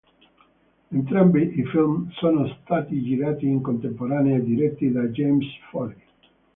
Entrambi 0.91 1.51
i 1.59 1.63
film 1.67 2.09
sono 2.13 2.47
stati 2.63 3.03
girati 3.03 3.45
in 3.47 3.61
contemporanea 3.61 4.35
e 4.37 4.43
diretti 4.43 4.91
da 4.91 5.03
James 5.09 5.45
Foley. 5.69 6.01